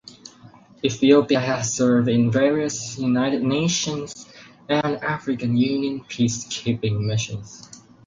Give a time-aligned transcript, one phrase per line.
[0.83, 4.27] Ethiopia has served in various United Nations
[4.67, 7.69] and African Union peacekeeping missions.